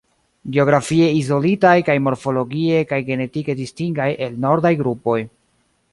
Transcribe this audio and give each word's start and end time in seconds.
Geografie 0.53 1.09
izolitaj 1.17 1.75
kaj 1.89 1.97
morfologie 2.07 2.81
kaj 2.95 3.01
genetike 3.11 3.59
distingaj 3.61 4.11
el 4.29 4.45
nordaj 4.47 4.73
grupoj. 4.81 5.19